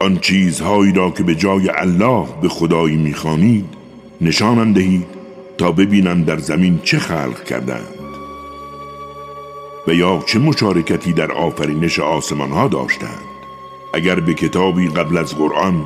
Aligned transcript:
آن 0.00 0.18
چیزهایی 0.18 0.92
را 0.92 1.10
که 1.10 1.22
به 1.22 1.34
جای 1.34 1.68
الله 1.68 2.26
به 2.42 2.48
خدایی 2.48 2.96
میخوانید 2.96 3.64
نشانم 4.20 4.72
دهید 4.72 5.06
تا 5.58 5.72
ببینم 5.72 6.24
در 6.24 6.38
زمین 6.38 6.80
چه 6.84 6.98
خلق 6.98 7.44
کردند 7.44 7.88
و 9.88 9.94
یا 9.94 10.24
چه 10.26 10.38
مشارکتی 10.38 11.12
در 11.12 11.32
آفرینش 11.32 11.98
آسمان 11.98 12.50
ها 12.50 12.68
داشتند 12.68 13.18
اگر 13.94 14.20
به 14.20 14.34
کتابی 14.34 14.88
قبل 14.88 15.16
از 15.16 15.34
قرآن 15.36 15.84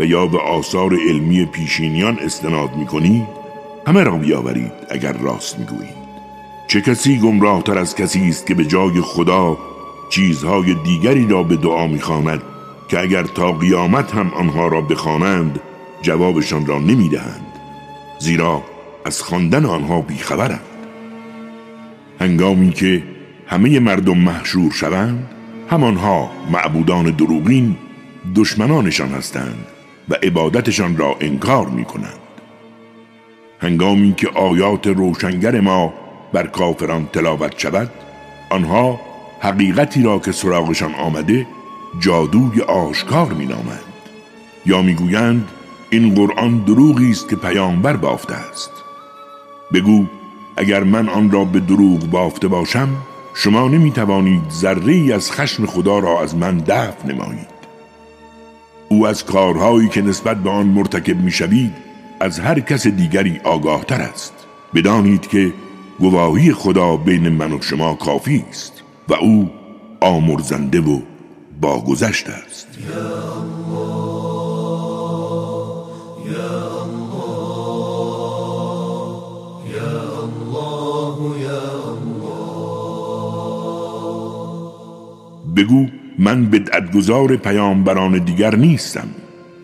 و 0.00 0.04
یا 0.04 0.26
به 0.26 0.38
آثار 0.38 0.94
علمی 1.08 1.44
پیشینیان 1.44 2.18
استناد 2.18 2.76
میکنید 2.76 3.24
همه 3.86 4.02
را 4.02 4.12
بیاورید 4.16 4.72
اگر 4.90 5.12
راست 5.12 5.58
میگویید 5.58 6.04
چه 6.68 6.80
کسی 6.80 7.18
گمراه 7.18 7.62
تر 7.62 7.78
از 7.78 7.96
کسی 7.96 8.28
است 8.28 8.46
که 8.46 8.54
به 8.54 8.64
جای 8.64 9.00
خدا 9.00 9.58
چیزهای 10.10 10.74
دیگری 10.74 11.26
را 11.28 11.42
به 11.42 11.56
دعا 11.56 11.86
میخواند 11.86 12.42
که 12.94 13.00
اگر 13.00 13.22
تا 13.22 13.52
قیامت 13.52 14.14
هم 14.14 14.30
آنها 14.34 14.66
را 14.68 14.80
بخوانند 14.80 15.60
جوابشان 16.02 16.66
را 16.66 16.78
نمیدهند 16.78 17.46
زیرا 18.18 18.62
از 19.04 19.22
خواندن 19.22 19.64
آنها 19.64 20.00
بیخبرند 20.00 20.60
هنگامی 22.20 22.72
که 22.72 23.02
همه 23.46 23.80
مردم 23.80 24.18
محشور 24.18 24.72
شوند 24.72 25.26
همانها 25.70 26.30
معبودان 26.52 27.10
دروغین 27.10 27.76
دشمنانشان 28.36 29.08
هستند 29.08 29.66
و 30.08 30.14
عبادتشان 30.22 30.96
را 30.96 31.16
انکار 31.20 31.66
می 31.68 31.84
کنند 31.84 32.18
هنگامی 33.60 34.14
که 34.16 34.28
آیات 34.28 34.86
روشنگر 34.86 35.60
ما 35.60 35.94
بر 36.32 36.46
کافران 36.46 37.06
تلاوت 37.12 37.58
شود 37.58 37.90
آنها 38.50 39.00
حقیقتی 39.40 40.02
را 40.02 40.18
که 40.18 40.32
سراغشان 40.32 40.94
آمده 40.94 41.46
جادوی 42.00 42.60
آشکار 42.60 43.32
مینامند 43.32 43.94
یا 44.66 44.82
میگویند 44.82 45.48
این 45.90 46.14
قرآن 46.14 46.58
دروغی 46.58 47.10
است 47.10 47.28
که 47.30 47.36
پیامبر 47.36 47.96
بافته 47.96 48.34
است 48.34 48.70
بگو 49.72 50.04
اگر 50.56 50.82
من 50.82 51.08
آن 51.08 51.30
را 51.30 51.44
به 51.44 51.60
دروغ 51.60 52.10
بافته 52.10 52.48
باشم 52.48 52.88
شما 53.34 53.68
نمی 53.68 53.90
توانید 53.90 54.40
ذره 54.50 55.14
از 55.14 55.32
خشم 55.32 55.66
خدا 55.66 55.98
را 55.98 56.22
از 56.22 56.36
من 56.36 56.58
دفع 56.58 57.06
نمایید 57.06 57.54
او 58.88 59.06
از 59.06 59.24
کارهایی 59.24 59.88
که 59.88 60.02
نسبت 60.02 60.36
به 60.36 60.50
آن 60.50 60.66
مرتکب 60.66 61.16
می 61.20 61.30
شوید 61.30 61.72
از 62.20 62.38
هر 62.40 62.60
کس 62.60 62.86
دیگری 62.86 63.40
آگاه 63.44 63.84
تر 63.84 64.00
است 64.00 64.34
بدانید 64.74 65.26
که 65.26 65.52
گواهی 66.00 66.52
خدا 66.52 66.96
بین 66.96 67.28
من 67.28 67.52
و 67.52 67.58
شما 67.60 67.94
کافی 67.94 68.44
است 68.50 68.82
و 69.08 69.14
او 69.14 69.50
آمرزنده 70.00 70.80
و 70.80 70.98
گذشت 71.62 72.26
است 72.28 72.68
بگو 85.56 85.86
من 86.18 86.46
بدعتگذار 86.46 87.36
پیامبران 87.36 88.18
دیگر 88.18 88.56
نیستم 88.56 89.08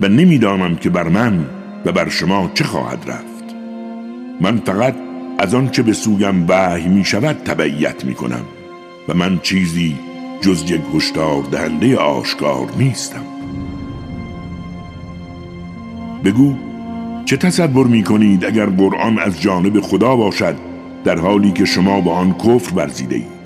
و 0.01 0.09
نمیدانم 0.09 0.77
که 0.77 0.91
بر 0.91 1.09
من 1.09 1.47
و 1.84 1.93
بر 1.93 2.09
شما 2.09 2.51
چه 2.55 2.65
خواهد 2.65 3.05
رفت 3.11 3.45
من 4.41 4.57
فقط 4.57 4.97
از 5.39 5.55
آنچه 5.55 5.83
به 5.83 5.93
سویم 5.93 6.45
وحی 6.49 6.89
می 6.89 7.05
شود 7.05 7.37
تبعیت 7.45 8.05
می 8.05 8.15
کنم 8.15 8.45
و 9.09 9.15
من 9.15 9.39
چیزی 9.39 9.97
جز 10.41 10.71
یک 10.71 10.81
هشدار 10.95 11.43
دهنده 11.43 11.97
آشکار 11.97 12.67
نیستم 12.78 13.25
بگو 16.25 16.55
چه 17.25 17.37
تصور 17.37 17.87
می 17.87 18.05
کنید 18.05 18.45
اگر 18.45 18.67
قرآن 18.67 19.19
از 19.19 19.41
جانب 19.41 19.81
خدا 19.81 20.17
باشد 20.17 20.55
در 21.05 21.19
حالی 21.19 21.51
که 21.53 21.65
شما 21.65 22.01
با 22.01 22.12
آن 22.12 22.34
کفر 22.34 22.75
ورزیده 22.75 23.17
اید 23.17 23.41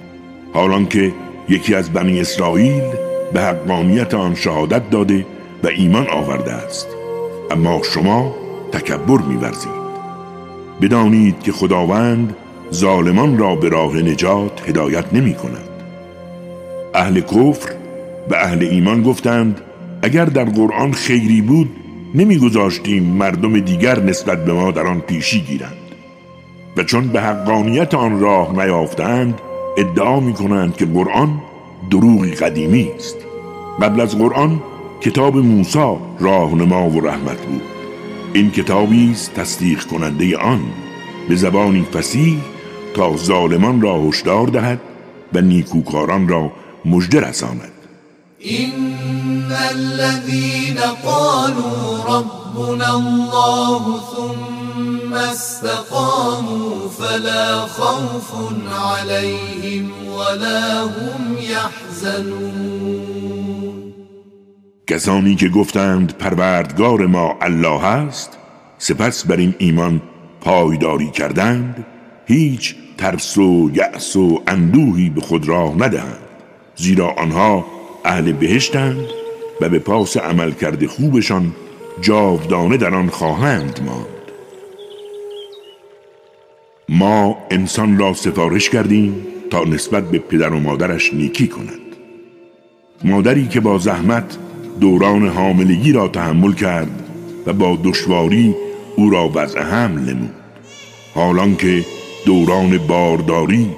حالان 0.53 0.87
که 0.87 1.13
یکی 1.49 1.75
از 1.75 1.93
بنی 1.93 2.21
اسرائیل 2.21 2.83
به 3.33 3.41
حقانیت 3.41 4.15
آن 4.15 4.35
شهادت 4.35 4.91
داده 4.91 5.27
و 5.65 5.69
ایمان 5.69 6.07
آورده 6.09 6.53
است 6.53 6.87
اما 7.51 7.81
شما 7.95 8.35
تکبر 8.73 9.21
ورزید 9.23 9.85
بدانید 10.81 11.43
که 11.43 11.53
خداوند 11.53 12.37
ظالمان 12.73 13.39
را 13.39 13.55
به 13.57 13.69
راه 13.69 13.97
نجات 13.97 14.69
هدایت 14.69 15.05
نمی 15.15 15.35
کند 15.35 15.74
اهل 16.95 17.21
کفر 17.21 17.71
به 18.29 18.37
اهل 18.45 18.63
ایمان 18.71 19.03
گفتند 19.03 19.61
اگر 20.03 20.25
در 20.25 20.45
قرآن 20.45 20.93
خیری 20.93 21.41
بود 21.41 21.71
نمیگذاشتیم 22.15 23.03
مردم 23.03 23.61
دیگر 23.61 23.99
نسبت 24.01 24.45
به 24.45 24.53
ما 24.53 24.71
در 24.71 24.87
آن 24.87 25.01
پیشی 25.01 25.41
گیرند 25.41 25.75
و 26.77 26.83
چون 26.83 27.09
به 27.09 27.21
حقانیت 27.21 27.95
آن 27.95 28.21
راه 28.21 28.53
نیافتند 28.53 29.39
ادعا 29.77 30.21
می 30.21 30.33
کنند 30.33 30.77
که 30.77 30.87
قرآن 30.87 31.41
دروغی 31.91 32.31
قدیمی 32.35 32.91
است 32.97 33.17
قبل 33.83 34.01
از 34.01 34.19
قرآن 34.19 34.63
کتاب 35.01 35.37
موسی 35.37 35.95
راهنما 36.21 36.91
و 36.91 37.01
رحمت 37.01 37.41
بود 37.47 37.63
این 38.35 38.51
کتابی 38.51 39.11
است 39.11 39.35
تصدیق 39.35 39.85
کننده 39.85 40.37
آن 40.37 40.61
به 41.29 41.35
زبانی 41.37 41.83
فسیح 41.93 42.39
تا 42.97 43.17
ظالمان 43.17 43.81
را 43.81 44.03
هشدار 44.03 44.47
دهد 44.47 44.81
و 45.35 45.41
نیکوکاران 45.41 46.29
را 46.29 46.51
مژده 46.87 47.21
رساند 47.21 47.71
این 48.39 48.73
الذين 49.73 50.77
قالوا 51.05 52.05
ربنا 52.19 52.97
الله 52.97 53.83
ثم 54.17 55.13
استقاموا 55.13 56.89
فلا 56.89 57.61
خوف 57.67 58.33
عليهم 58.99 59.91
ولا 60.09 60.81
هم 60.89 61.37
يحزنون 61.93 63.05
کسانی 64.91 65.37
که 65.37 65.49
گفتند 65.49 66.15
پروردگار 66.17 67.07
ما 67.07 67.35
الله 67.41 67.85
است 67.85 68.31
سپس 68.79 69.27
بر 69.27 69.37
این 69.37 69.55
ایمان 69.59 70.03
پایداری 70.41 71.11
کردند 71.11 71.87
هیچ 72.27 72.75
ترس 72.99 73.39
و 73.39 73.71
یأس 73.75 74.17
و 74.17 74.43
اندوهی 74.47 75.11
به 75.11 75.21
خود 75.21 75.49
راه 75.49 75.75
ندهند 75.75 76.24
زیرا 76.77 77.09
آنها 77.11 77.65
اهل 78.05 78.33
بهشتند 78.33 78.97
و 79.61 79.69
به 79.69 79.79
پاس 79.79 80.17
عمل 80.17 80.51
کرده 80.53 80.87
خوبشان 80.89 81.53
جاودانه 82.01 82.77
در 82.77 82.95
آن 82.95 83.09
خواهند 83.09 83.81
ماند 83.87 84.07
ما 86.89 87.37
انسان 87.51 87.99
را 87.99 88.13
سفارش 88.15 88.71
کردیم 88.71 89.27
تا 89.51 89.65
نسبت 89.65 90.05
به 90.11 90.19
پدر 90.19 90.49
و 90.51 90.59
مادرش 90.61 91.15
نیکی 91.15 91.49
کند 91.49 91.79
مادری 93.05 93.49
که 93.49 93.61
با 93.61 93.79
زحمت 93.79 94.39
دوران 94.81 95.29
حاملگی 95.29 95.93
را 95.93 96.09
تحمل 96.09 96.53
کرد 96.53 97.09
و 97.47 97.53
با 97.53 97.79
دشواری 97.85 98.55
او 98.97 99.11
را 99.11 99.31
وضع 99.35 99.61
حمل 99.63 100.01
نمود 100.01 100.35
حالان 101.15 101.57
که 101.57 101.85
دوران 102.27 102.79
بارداری 102.79 103.71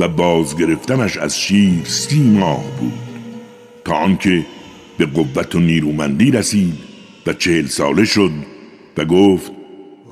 و 0.00 0.08
بازگرفتنش 0.08 1.16
از 1.16 1.38
شیر 1.38 1.84
سی 1.84 2.20
ماه 2.22 2.64
بود 2.80 2.98
تا 3.84 3.94
آنکه 3.94 4.46
به 4.98 5.06
قوت 5.06 5.54
و 5.54 5.58
نیرومندی 5.60 6.30
رسید 6.30 6.74
و 7.26 7.32
چهل 7.32 7.66
ساله 7.66 8.04
شد 8.04 8.30
و 8.98 9.04
گفت 9.04 9.52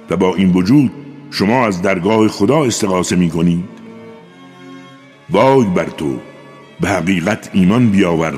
و 0.09 0.17
با 0.17 0.35
این 0.35 0.53
وجود 0.53 0.91
شما 1.31 1.65
از 1.67 1.81
درگاه 1.81 2.27
خدا 2.27 2.63
استقاسه 2.63 3.15
می 3.15 3.29
کنید 3.29 3.63
وای 5.29 5.63
بر 5.65 5.83
تو 5.85 6.17
به 6.79 6.89
حقیقت 6.89 7.49
ایمان 7.53 7.89
بیاور 7.89 8.33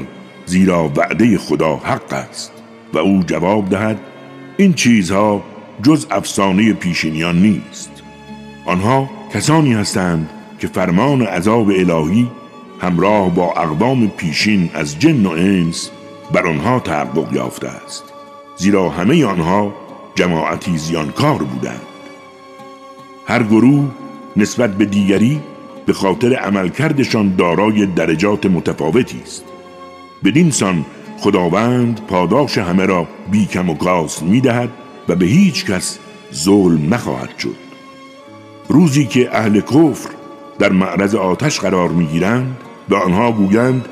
زیرا 0.46 0.92
وعده 0.96 1.38
خدا 1.38 1.76
حق 1.76 2.14
است 2.14 2.52
و 2.94 2.98
او 2.98 3.24
جواب 3.28 3.70
دهد 3.70 4.00
این 4.58 4.74
چیزها 4.74 5.44
جز 5.84 6.08
افسانه 6.12 6.74
پیشینیان 6.74 7.42
نیست 7.42 7.92
آنها 8.66 9.10
کسانی 9.34 9.74
هستند 9.74 10.30
که 10.60 10.68
فرمان 10.68 11.22
عذاب 11.22 11.70
الهی 11.70 12.28
همراه 12.82 13.36
با 13.36 13.44
اقوام 13.52 14.08
پیشین 14.10 14.70
از 14.74 15.00
جن 15.00 15.26
و 15.26 15.30
انس 15.30 15.90
بر 16.32 16.48
آنها 16.48 16.80
تحقق 16.80 17.34
یافته 17.34 17.68
است 17.68 18.04
زیرا 18.58 18.90
همه 18.90 19.26
آنها 19.26 19.74
جماعتی 20.16 20.78
زیانکار 20.78 21.38
بودند 21.44 21.82
هر 23.28 23.44
گروه 23.44 23.86
نسبت 24.38 24.74
به 24.74 24.86
دیگری 24.86 25.40
به 25.86 25.94
خاطر 25.94 26.34
عملکردشان 26.36 27.36
دارای 27.36 27.86
درجات 27.86 28.46
متفاوتی 28.46 29.20
است 29.24 29.44
بدین 30.24 30.52
سان 30.52 30.86
خداوند 31.20 32.00
پاداش 32.08 32.58
همه 32.58 32.86
را 32.86 33.08
بی 33.32 33.48
و 33.56 34.08
می 34.22 34.42
دهد 34.42 34.70
و 35.10 35.16
به 35.16 35.26
هیچ 35.26 35.66
کس 35.66 36.00
ظلم 36.34 36.94
نخواهد 36.94 37.40
شد 37.40 37.56
روزی 38.70 39.06
که 39.06 39.36
اهل 39.38 39.60
کفر 39.62 40.10
در 40.60 40.72
معرض 40.72 41.16
آتش 41.16 41.60
قرار 41.60 41.90
می 41.90 42.06
گیرند 42.06 42.58
به 42.90 42.96
آنها 42.96 43.32
گویند 43.32 43.88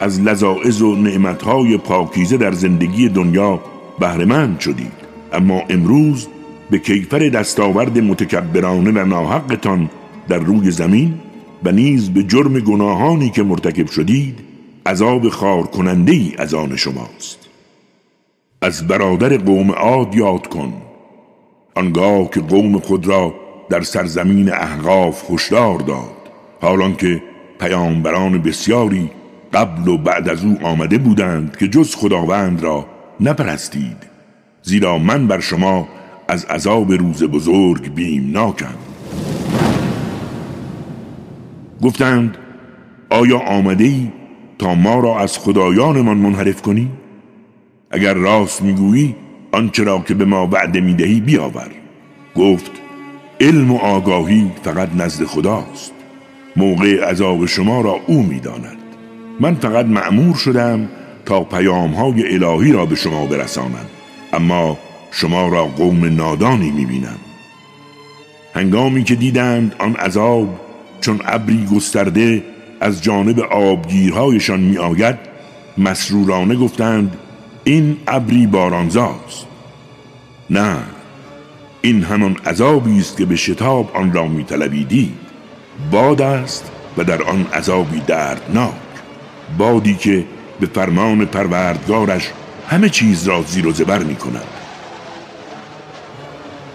از 0.00 0.20
لذاعز 0.20 0.82
و 0.82 0.94
نعمتهای 0.94 1.76
پاکیزه 1.78 2.36
در 2.36 2.52
زندگی 2.52 3.08
دنیا 3.08 3.60
بهرهمند 3.98 4.60
شدید 4.60 4.92
اما 5.32 5.62
امروز 5.70 6.26
به 6.70 6.78
کیفر 6.78 7.18
دستاورد 7.18 7.98
متکبرانه 7.98 8.90
و 8.90 9.04
ناحقتان 9.04 9.90
در 10.28 10.38
روی 10.38 10.70
زمین 10.70 11.14
و 11.64 11.70
نیز 11.72 12.10
به 12.10 12.22
جرم 12.22 12.58
گناهانی 12.60 13.30
که 13.30 13.42
مرتکب 13.42 13.86
شدید 13.86 14.38
عذاب 14.86 15.28
خار 15.28 15.62
کننده 15.62 16.12
ای 16.12 16.32
از 16.38 16.54
آن 16.54 16.76
شماست 16.76 17.38
از 18.62 18.86
برادر 18.86 19.36
قوم 19.36 19.70
عاد 19.72 20.14
یاد 20.14 20.46
کن 20.46 20.72
آنگاه 21.74 22.30
که 22.30 22.40
قوم 22.40 22.78
خود 22.80 23.06
را 23.08 23.34
در 23.68 23.80
سرزمین 23.82 24.52
احقاف 24.52 25.30
هشدار 25.30 25.78
داد 25.78 26.96
که 26.98 27.22
پیامبران 27.60 28.42
بسیاری 28.42 29.10
قبل 29.54 29.88
و 29.88 29.98
بعد 29.98 30.28
از 30.28 30.44
او 30.44 30.58
آمده 30.62 30.98
بودند 30.98 31.56
که 31.56 31.68
جز 31.68 31.96
خداوند 31.96 32.62
را 32.62 32.86
نپرستید 33.20 33.96
زیرا 34.62 34.98
من 34.98 35.26
بر 35.26 35.40
شما 35.40 35.88
از 36.28 36.44
عذاب 36.44 36.92
روز 36.92 37.24
بزرگ 37.24 37.94
بیمناکم 37.94 38.74
گفتند 41.82 42.36
آیا 43.10 43.38
آمده 43.38 43.84
ای 43.84 44.08
تا 44.58 44.74
ما 44.74 44.98
را 45.00 45.18
از 45.20 45.38
خدایانمان 45.38 46.16
منحرف 46.16 46.62
کنی؟ 46.62 46.90
اگر 47.90 48.14
راست 48.14 48.62
میگویی 48.62 49.14
آنچه 49.52 49.84
را 49.84 49.98
که 50.00 50.14
به 50.14 50.24
ما 50.24 50.46
وعده 50.46 50.80
میدهی 50.80 51.20
بیاور 51.20 51.70
گفت 52.36 52.70
علم 53.40 53.70
و 53.72 53.78
آگاهی 53.78 54.50
فقط 54.64 54.88
نزد 54.96 55.24
خداست 55.24 55.92
موقع 56.56 57.00
عذاب 57.04 57.46
شما 57.46 57.80
را 57.80 58.00
او 58.06 58.22
میداند 58.22 58.76
من 59.40 59.54
فقط 59.54 59.86
معمور 59.86 60.34
شدم 60.34 60.88
تا 61.24 61.40
پیام 61.40 61.92
های 61.92 62.34
الهی 62.34 62.72
را 62.72 62.86
به 62.86 62.94
شما 62.94 63.26
برسانم 63.26 63.84
اما 64.32 64.78
شما 65.10 65.48
را 65.48 65.64
قوم 65.64 66.04
نادانی 66.04 66.70
بینم 66.84 67.18
هنگامی 68.54 69.04
که 69.04 69.14
دیدند 69.14 69.74
آن 69.78 69.94
عذاب 69.94 70.60
چون 71.00 71.20
ابری 71.24 71.66
گسترده 71.76 72.42
از 72.80 73.02
جانب 73.02 73.40
آبگیرهایشان 73.40 74.60
می 74.60 74.78
آید 74.78 75.14
مسرورانه 75.78 76.54
گفتند 76.56 77.16
این 77.64 77.96
ابری 78.08 78.46
بارانزاست 78.46 79.46
نه 80.50 80.76
این 81.82 82.02
همان 82.02 82.36
عذابی 82.46 82.98
است 82.98 83.16
که 83.16 83.24
به 83.26 83.36
شتاب 83.36 83.90
آن 83.94 84.12
را 84.12 84.26
می 84.28 84.44
باد 85.92 86.22
است 86.22 86.72
و 86.98 87.04
در 87.04 87.22
آن 87.22 87.46
عذابی 87.54 88.00
دردناک 88.06 88.72
بادی 89.58 89.94
که 89.94 90.24
به 90.60 90.66
فرمان 90.66 91.26
پروردگارش 91.26 92.32
همه 92.68 92.88
چیز 92.88 93.28
را 93.28 93.42
زیر 93.42 93.66
و 93.66 93.72
زبر 93.72 93.98
می 94.02 94.16
کند 94.16 94.42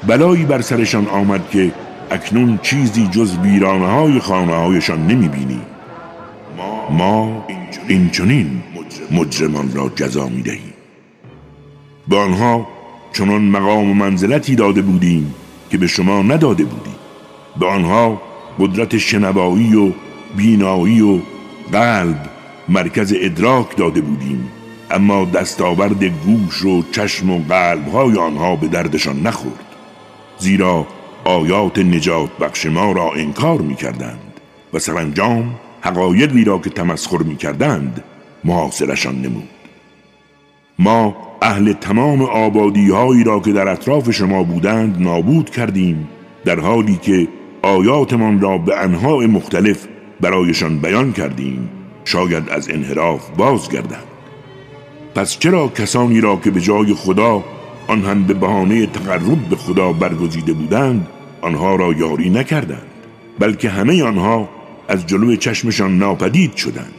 بلایی 0.08 0.44
بر 0.46 0.62
سرشان 0.62 1.08
آمد 1.08 1.50
که 1.52 1.72
اکنون 2.12 2.60
چیزی 2.62 3.08
جز 3.08 3.38
ویرانه 3.38 3.88
های 3.88 4.20
خانه 4.20 4.54
هایشان 4.56 5.08
نمی 5.08 5.28
بینی. 5.28 5.62
ما 6.98 7.46
اینچنین 7.88 8.64
مجرمان 9.12 9.74
را 9.74 9.90
جزا 9.96 10.28
می 10.28 10.42
دهیم 10.42 10.74
به 12.08 12.18
آنها 12.18 12.68
چنان 13.14 13.42
مقام 13.42 13.90
و 13.90 13.94
منزلتی 13.94 14.56
داده 14.56 14.82
بودیم 14.82 15.36
که 15.72 15.78
به 15.78 15.88
شما 15.88 16.22
نداده 16.22 16.64
بودیم 16.64 16.96
به 17.60 17.66
آنها 17.66 18.22
قدرت 18.60 18.98
شنوایی 18.98 19.76
و 19.76 19.92
بینایی 20.38 21.02
و 21.02 21.20
قلب 21.72 22.30
مرکز 22.70 23.14
ادراک 23.18 23.78
داده 23.78 24.02
بودیم 24.02 24.48
اما 24.92 25.26
دستاورد 25.26 26.04
گوش 26.04 26.66
و 26.66 26.84
چشم 26.92 27.30
و 27.30 27.40
قلب 27.50 27.88
های 27.88 28.16
آنها 28.18 28.56
به 28.56 28.68
دردشان 28.68 29.20
نخورد 29.20 29.62
زیرا 30.38 30.88
آیات 31.26 31.80
نجات 31.80 32.38
بخش 32.38 32.66
ما 32.66 32.92
را 32.92 33.12
انکار 33.16 33.62
می 33.62 33.76
کردند 33.76 34.20
و 34.74 34.80
سرانجام 34.80 35.56
حقایقی 35.82 36.44
را 36.44 36.58
که 36.58 36.70
تمسخر 36.70 37.18
می 37.18 37.36
کردند 37.36 38.04
محاصرشان 38.44 39.22
نمود 39.22 39.48
ما 40.80 41.16
اهل 41.42 41.74
تمام 41.74 42.22
آبادی 42.22 42.90
هایی 42.90 43.24
را 43.24 43.40
که 43.40 43.52
در 43.52 43.68
اطراف 43.68 44.12
شما 44.12 44.44
بودند 44.44 45.02
نابود 45.02 45.50
کردیم 45.50 46.08
در 46.46 46.60
حالی 46.60 47.00
که 47.02 47.28
آیاتمان 47.62 48.42
را 48.42 48.58
به 48.58 48.78
انهای 48.80 49.28
مختلف 49.28 49.88
برایشان 50.22 50.78
بیان 50.78 51.14
کردیم 51.14 51.70
شاید 52.06 52.50
از 52.50 52.70
انحراف 52.70 53.30
بازگردند 53.38 54.04
پس 55.16 55.40
چرا 55.40 55.68
کسانی 55.68 56.22
را 56.22 56.36
که 56.36 56.52
به 56.52 56.62
جای 56.62 56.94
خدا 56.94 57.44
آن 57.88 58.06
هم 58.06 58.24
به 58.24 58.34
بهانه 58.34 58.86
تقرب 58.86 59.46
به 59.50 59.56
خدا 59.56 59.92
برگزیده 59.94 60.54
بودند 60.54 61.08
آنها 61.42 61.76
را 61.76 61.94
یاری 61.94 62.30
نکردند 62.30 62.88
بلکه 63.40 63.70
همه 63.70 64.04
آنها 64.04 64.50
از 64.88 65.08
جلوی 65.08 65.38
چشمشان 65.38 65.98
ناپدید 65.98 66.56
شدند 66.56 66.94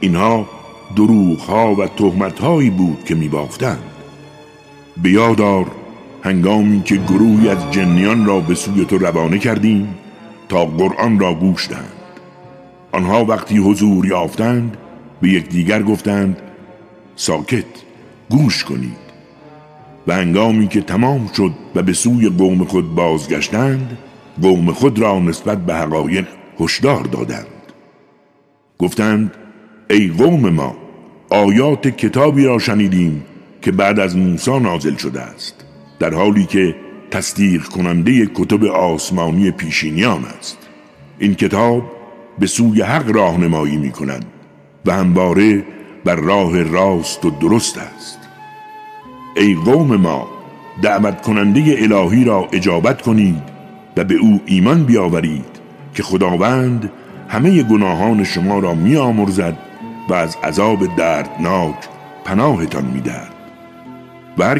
اینها 0.00 0.46
دروغها 0.96 1.74
و 1.74 1.86
هایی 2.40 2.70
بود 2.70 3.04
که 3.04 3.14
میبافتند 3.14 3.82
بیادار 5.02 5.66
هنگامی 6.22 6.82
که 6.82 6.94
گروهی 6.96 7.48
از 7.48 7.58
جنیان 7.70 8.26
را 8.26 8.40
به 8.40 8.54
سوی 8.54 8.84
تو 8.84 8.98
روانه 8.98 9.38
کردیم 9.38 9.94
تا 10.50 10.64
قرآن 10.66 11.18
را 11.18 11.34
گوش 11.34 11.68
دهند 11.70 11.92
آنها 12.92 13.24
وقتی 13.24 13.56
حضور 13.58 14.06
یافتند 14.06 14.76
به 15.22 15.28
یکدیگر 15.28 15.82
گفتند 15.82 16.36
ساکت 17.16 17.64
گوش 18.30 18.64
کنید 18.64 19.10
و 20.06 20.12
انگامی 20.12 20.68
که 20.68 20.80
تمام 20.80 21.30
شد 21.36 21.50
و 21.74 21.82
به 21.82 21.92
سوی 21.92 22.28
قوم 22.28 22.64
خود 22.64 22.94
بازگشتند 22.94 23.98
قوم 24.42 24.72
خود 24.72 24.98
را 24.98 25.18
نسبت 25.18 25.58
به 25.58 25.74
حقایق 25.74 26.26
هشدار 26.60 27.02
دادند 27.02 27.46
گفتند 28.78 29.32
ای 29.90 30.06
قوم 30.18 30.50
ما 30.50 30.76
آیات 31.30 31.86
کتابی 31.88 32.44
را 32.44 32.58
شنیدیم 32.58 33.24
که 33.62 33.72
بعد 33.72 34.00
از 34.00 34.16
موسی 34.16 34.58
نازل 34.58 34.96
شده 34.96 35.20
است 35.20 35.64
در 36.00 36.14
حالی 36.14 36.44
که 36.46 36.74
تصدیق 37.10 37.64
کننده 37.68 38.26
کتب 38.26 38.64
آسمانی 38.64 39.50
پیشینیان 39.50 40.24
است 40.38 40.58
این 41.18 41.34
کتاب 41.34 41.82
به 42.38 42.46
سوی 42.46 42.82
حق 42.82 43.10
راهنمایی 43.16 43.76
می 43.76 43.90
کند 43.92 44.24
و 44.86 44.92
همواره 44.92 45.64
بر 46.04 46.14
راه 46.16 46.62
راست 46.62 47.24
و 47.24 47.30
درست 47.30 47.78
است 47.78 48.18
ای 49.36 49.54
قوم 49.54 49.96
ما 49.96 50.28
دعوت 50.82 51.22
کننده 51.22 51.60
الهی 51.78 52.24
را 52.24 52.48
اجابت 52.52 53.02
کنید 53.02 53.42
و 53.96 54.04
به 54.04 54.14
او 54.14 54.40
ایمان 54.46 54.84
بیاورید 54.84 55.60
که 55.94 56.02
خداوند 56.02 56.90
همه 57.28 57.62
گناهان 57.62 58.24
شما 58.24 58.58
را 58.58 58.74
می 58.74 58.96
آمرزد 58.96 59.58
و 60.08 60.14
از 60.14 60.36
عذاب 60.44 60.96
دردناک 60.96 61.74
پناهتان 62.24 62.84
می 62.84 63.00
دهد 63.00 63.34
و 64.38 64.44
هر 64.44 64.58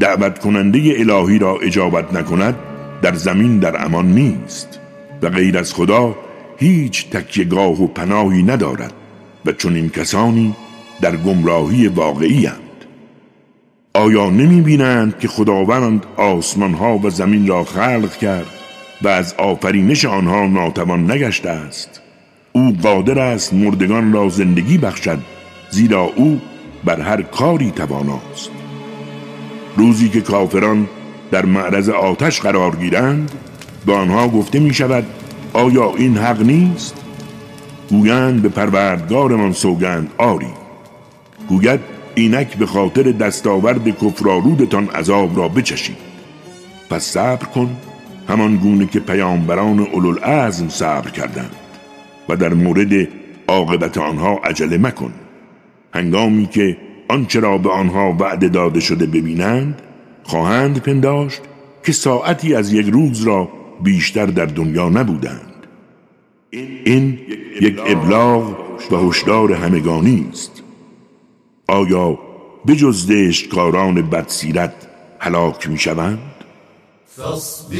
دعوت 0.00 0.38
کننده 0.38 0.78
الهی 0.98 1.38
را 1.38 1.52
اجابت 1.62 2.12
نکند 2.14 2.54
در 3.02 3.14
زمین 3.14 3.58
در 3.58 3.84
امان 3.84 4.06
نیست 4.12 4.78
و 5.22 5.28
غیر 5.30 5.58
از 5.58 5.74
خدا 5.74 6.16
هیچ 6.56 7.10
تکیگاه 7.10 7.82
و 7.82 7.86
پناهی 7.86 8.42
ندارد 8.42 8.92
و 9.46 9.52
چون 9.52 9.74
این 9.76 9.88
کسانی 9.88 10.54
در 11.00 11.16
گمراهی 11.16 11.88
واقعی 11.88 12.46
هند. 12.46 12.56
آیا 13.94 14.30
نمی 14.30 14.60
بینند 14.60 15.18
که 15.18 15.28
خداوند 15.28 16.06
آسمان 16.16 16.74
و 17.04 17.10
زمین 17.10 17.46
را 17.48 17.64
خلق 17.64 18.16
کرد 18.16 18.46
و 19.02 19.08
از 19.08 19.34
آفرینش 19.38 20.04
آنها 20.04 20.46
ناتوان 20.46 21.10
نگشته 21.10 21.50
است 21.50 22.00
او 22.52 22.76
قادر 22.82 23.18
است 23.18 23.54
مردگان 23.54 24.12
را 24.12 24.28
زندگی 24.28 24.78
بخشد 24.78 25.18
زیرا 25.70 26.02
او 26.16 26.40
بر 26.84 27.00
هر 27.00 27.22
کاری 27.22 27.70
تواناست 27.70 28.50
روزی 29.76 30.08
که 30.08 30.20
کافران 30.20 30.88
در 31.30 31.46
معرض 31.46 31.88
آتش 31.88 32.40
قرار 32.40 32.76
گیرند 32.76 33.30
به 33.86 33.92
آنها 33.92 34.28
گفته 34.28 34.60
می 34.60 34.74
شود 34.74 35.04
آیا 35.52 35.92
این 35.96 36.16
حق 36.16 36.42
نیست؟ 36.42 36.94
گویند 37.90 38.42
به 38.42 38.48
پروردگارمان 38.48 39.52
سوگند 39.52 40.10
آری 40.18 40.46
گوید 41.48 41.80
اینک 42.14 42.56
به 42.56 42.66
خاطر 42.66 43.02
دستاورد 43.12 43.88
کفرارودتان 43.88 44.88
عذاب 44.88 45.38
را 45.38 45.48
بچشید 45.48 45.96
پس 46.90 47.02
صبر 47.02 47.44
کن 47.46 47.76
همان 48.28 48.56
گونه 48.56 48.86
که 48.86 49.00
پیامبران 49.00 49.78
اولوالعزم 49.78 50.68
صبر 50.68 51.10
کردند 51.10 51.54
و 52.28 52.36
در 52.36 52.54
مورد 52.54 53.08
عاقبت 53.48 53.98
آنها 53.98 54.36
عجله 54.44 54.78
مکن 54.78 55.10
هنگامی 55.94 56.46
که 56.46 56.76
آنچه 57.12 57.40
را 57.40 57.58
به 57.58 57.70
آنها 57.70 58.16
وعده 58.20 58.48
داده 58.48 58.80
شده 58.80 59.06
ببینند 59.06 59.82
خواهند 60.24 60.78
پنداشت 60.82 61.40
که 61.84 61.92
ساعتی 61.92 62.54
از 62.54 62.72
یک 62.72 62.86
روز 62.92 63.22
را 63.22 63.48
بیشتر 63.82 64.26
در 64.26 64.46
دنیا 64.46 64.88
نبودند 64.88 65.66
این 66.84 67.18
یک 67.60 67.80
ابلاغ 67.86 68.56
و 68.90 68.96
هشدار 69.08 69.52
همگانی 69.52 70.26
است 70.32 70.62
آیا 71.68 72.18
بجز 72.66 73.06
دشتکاران 73.06 73.94
بدسیرت 73.94 74.74
هلاک 75.18 75.68
می 75.68 75.78
شوند؟ 75.78 76.18
فاصبر 77.06 77.74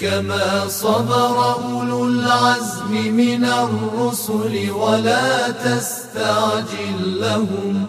كما 0.00 0.68
صبر 0.68 1.36
أولو 1.64 1.96
العزم 1.96 3.10
من 3.12 3.44
الرسل 3.44 4.70
ولا 4.70 5.52
تستعجل 5.64 7.04
لهم 7.20 7.88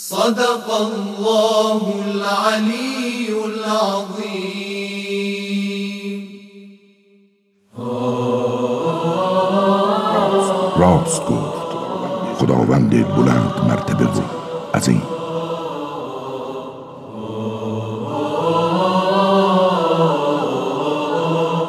صدق 0.00 0.66
الله 0.70 1.80
العلي 2.12 3.32
العظيم 3.34 6.18
راست 10.80 11.20
گفت 11.22 11.70
خداوند 12.38 12.90
بلند 12.90 13.52
مرتبه 13.68 14.04
و 14.04 14.08
عظیم 14.74 15.02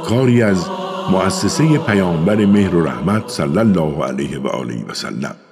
کاری 0.06 0.42
از 0.44 0.68
مؤسسه 1.12 1.78
پیامبر 1.78 2.46
مهر 2.46 2.76
و 2.76 2.84
رحمت 2.86 3.28
صلی 3.30 3.58
الله 3.58 4.04
علیه 4.06 4.40
و 4.40 4.48
آله 4.48 4.86
و 4.90 4.94
سلم 4.94 5.49